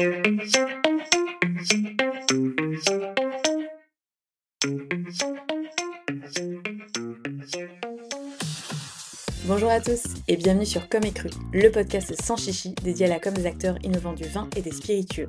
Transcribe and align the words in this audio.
Bonjour 0.00 0.16
à 9.68 9.80
tous 9.80 10.04
et 10.26 10.36
bienvenue 10.36 10.64
sur 10.64 10.88
Comme 10.88 11.04
et 11.04 11.12
le 11.52 11.70
podcast 11.70 12.14
sans 12.22 12.36
chichi 12.36 12.74
dédié 12.82 13.04
à 13.06 13.08
la 13.10 13.20
com 13.20 13.34
des 13.34 13.44
acteurs 13.44 13.76
innovants 13.84 14.14
du 14.14 14.24
vin 14.24 14.48
et 14.56 14.62
des 14.62 14.70
spiritueux. 14.70 15.28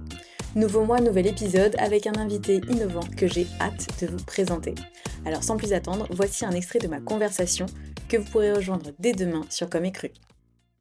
Nouveau 0.55 0.85
mois, 0.85 1.01
nouvel 1.01 1.27
épisode 1.27 1.75
avec 1.77 2.07
un 2.07 2.15
invité 2.15 2.61
innovant 2.69 3.03
que 3.17 3.27
j'ai 3.27 3.47
hâte 3.59 3.89
de 4.01 4.07
vous 4.07 4.23
présenter. 4.23 4.73
Alors 5.25 5.43
sans 5.43 5.57
plus 5.57 5.73
attendre, 5.73 6.07
voici 6.11 6.45
un 6.45 6.51
extrait 6.51 6.79
de 6.79 6.87
ma 6.87 7.01
conversation 7.01 7.65
que 8.07 8.15
vous 8.15 8.31
pourrez 8.31 8.53
rejoindre 8.53 8.91
dès 8.99 9.11
demain 9.11 9.41
sur 9.49 9.69
Comme 9.69 9.83
et. 9.83 10.13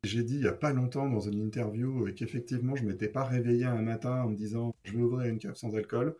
J'ai 0.02 0.22
dit 0.22 0.36
il 0.36 0.40
n'y 0.40 0.46
a 0.46 0.52
pas 0.52 0.72
longtemps 0.72 1.08
dans 1.08 1.20
une 1.20 1.40
interview 1.40 2.06
qu'effectivement 2.16 2.74
je 2.74 2.84
m'étais 2.84 3.08
pas 3.08 3.24
réveillé 3.24 3.66
un 3.66 3.82
matin 3.82 4.22
en 4.22 4.30
me 4.30 4.34
disant 4.34 4.74
je 4.84 4.92
vais 4.92 5.02
ouvrir 5.02 5.30
une 5.30 5.38
cave 5.38 5.56
sans 5.56 5.76
alcool. 5.76 6.16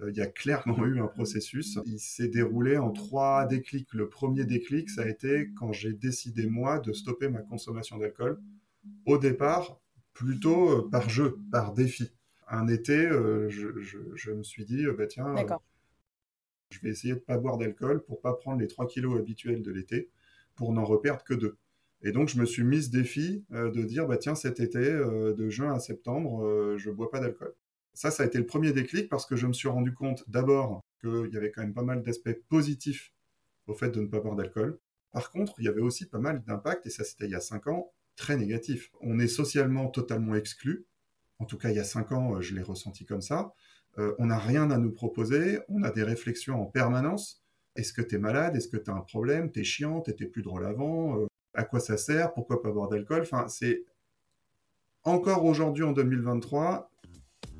Euh, 0.00 0.10
il 0.10 0.16
y 0.16 0.20
a 0.20 0.26
clairement 0.26 0.84
eu 0.84 1.00
un 1.00 1.06
processus. 1.06 1.78
Il 1.86 1.98
s'est 1.98 2.28
déroulé 2.28 2.76
en 2.76 2.90
trois 2.90 3.46
déclics. 3.46 3.92
Le 3.94 4.08
premier 4.08 4.44
déclic, 4.44 4.90
ça 4.90 5.02
a 5.02 5.08
été 5.08 5.50
quand 5.56 5.72
j'ai 5.72 5.92
décidé, 5.92 6.46
moi, 6.46 6.78
de 6.78 6.92
stopper 6.92 7.28
ma 7.28 7.40
consommation 7.40 7.98
d'alcool. 7.98 8.40
Au 9.06 9.18
départ, 9.18 9.80
plutôt 10.12 10.70
euh, 10.70 10.88
par 10.90 11.08
jeu, 11.08 11.38
par 11.50 11.72
défi. 11.72 12.12
Un 12.48 12.68
été, 12.68 13.06
euh, 13.06 13.48
je, 13.48 14.30
me 14.30 14.42
suis 14.42 14.64
dit, 14.64 14.84
bah, 14.98 15.06
tiens, 15.06 15.34
je 16.70 16.80
vais 16.80 16.90
essayer 16.90 17.14
de 17.14 17.18
ne 17.18 17.24
pas 17.24 17.38
boire 17.38 17.56
d'alcool 17.56 18.02
pour 18.04 18.20
pas 18.20 18.34
prendre 18.34 18.60
les 18.60 18.68
3 18.68 18.86
kilos 18.86 19.18
habituels 19.18 19.62
de 19.62 19.70
l'été, 19.70 20.10
pour 20.54 20.72
n'en 20.72 20.84
reperdre 20.84 21.24
que 21.24 21.34
deux. 21.34 21.56
Et 22.02 22.12
donc, 22.12 22.28
je 22.28 22.38
me 22.38 22.44
suis 22.44 22.64
mis 22.64 22.82
ce 22.82 22.90
défi 22.90 23.44
de 23.50 23.82
dire, 23.82 24.06
bah, 24.06 24.16
tiens, 24.16 24.34
cet 24.34 24.60
été, 24.60 24.80
de 24.80 25.48
juin 25.48 25.72
à 25.72 25.78
septembre, 25.78 26.76
je 26.76 26.90
ne 26.90 26.94
bois 26.94 27.10
pas 27.10 27.20
d'alcool. 27.20 27.54
Ça, 27.94 28.10
ça 28.10 28.22
a 28.22 28.26
été 28.26 28.38
le 28.38 28.46
premier 28.46 28.72
déclic 28.72 29.08
parce 29.08 29.26
que 29.26 29.36
je 29.36 29.46
me 29.46 29.52
suis 29.52 29.68
rendu 29.68 29.94
compte 29.94 30.28
d'abord 30.28 30.80
qu'il 31.00 31.30
y 31.32 31.36
avait 31.36 31.50
quand 31.50 31.62
même 31.62 31.74
pas 31.74 31.82
mal 31.82 32.02
d'aspects 32.02 32.36
positifs 32.48 33.12
au 33.66 33.74
fait 33.74 33.90
de 33.90 34.00
ne 34.00 34.06
pas 34.06 34.20
boire 34.20 34.36
d'alcool. 34.36 34.78
Par 35.12 35.30
contre, 35.30 35.54
il 35.58 35.64
y 35.64 35.68
avait 35.68 35.80
aussi 35.80 36.06
pas 36.06 36.18
mal 36.18 36.42
d'impacts, 36.42 36.86
et 36.86 36.90
ça 36.90 37.04
c'était 37.04 37.26
il 37.26 37.30
y 37.30 37.34
a 37.34 37.40
5 37.40 37.66
ans, 37.68 37.92
très 38.16 38.36
négatifs. 38.36 38.90
On 39.00 39.18
est 39.18 39.28
socialement 39.28 39.88
totalement 39.88 40.34
exclu. 40.34 40.86
En 41.38 41.44
tout 41.44 41.58
cas, 41.58 41.70
il 41.70 41.76
y 41.76 41.80
a 41.80 41.84
5 41.84 42.12
ans, 42.12 42.40
je 42.40 42.54
l'ai 42.54 42.62
ressenti 42.62 43.04
comme 43.04 43.20
ça. 43.20 43.52
Euh, 43.98 44.14
on 44.18 44.26
n'a 44.26 44.38
rien 44.38 44.70
à 44.70 44.78
nous 44.78 44.92
proposer, 44.92 45.60
on 45.68 45.82
a 45.82 45.90
des 45.90 46.02
réflexions 46.02 46.62
en 46.62 46.66
permanence. 46.66 47.44
Est-ce 47.76 47.92
que 47.92 48.02
tu 48.02 48.14
es 48.14 48.18
malade? 48.18 48.56
Est-ce 48.56 48.68
que 48.68 48.78
tu 48.78 48.90
as 48.90 48.94
un 48.94 49.00
problème? 49.00 49.50
T'es 49.52 49.64
chiant? 49.64 50.00
T'étais 50.00 50.26
plus 50.26 50.42
drôle 50.42 50.64
avant? 50.64 51.20
Euh, 51.20 51.26
À 51.54 51.64
quoi 51.64 51.80
ça 51.80 51.96
sert 51.96 52.32
Pourquoi 52.32 52.62
pas 52.62 52.70
boire 52.70 52.88
d'alcool 52.88 53.22
Enfin, 53.22 53.46
c'est 53.48 53.84
encore 55.04 55.44
aujourd'hui 55.44 55.82
en 55.82 55.92
2023, 55.92 56.90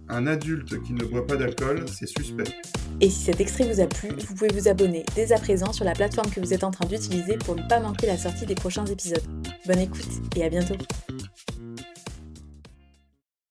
un 0.09 0.27
adulte 0.27 0.83
qui 0.83 0.93
ne 0.93 1.05
boit 1.05 1.27
pas 1.27 1.37
d'alcool, 1.37 1.89
c'est 1.89 2.07
suspect. 2.07 2.45
Et 3.01 3.11
si 3.11 3.25
cet 3.25 3.41
extrait 3.41 3.71
vous 3.73 3.81
a 3.81 3.87
plu, 3.87 4.11
vous 4.11 4.35
pouvez 4.35 4.49
vous 4.53 4.69
abonner 4.69 5.05
dès 5.15 5.33
à 5.33 5.39
présent 5.39 5.73
sur 5.73 5.85
la 5.85 5.93
plateforme 5.93 6.31
que 6.31 6.41
vous 6.41 6.55
êtes 6.55 6.65
en 6.65 6.71
train 6.71 6.87
d'utiliser 6.87 7.37
pour 7.37 7.57
ne 7.57 7.67
pas 7.69 7.81
manquer 7.81 8.07
la 8.07 8.17
sortie 8.17 8.47
des 8.47 8.55
prochains 8.55 8.87
épisodes. 8.87 9.25
Bonne 9.67 9.81
écoute 9.81 10.09
et 10.37 10.45
à 10.45 10.49
bientôt 10.49 10.77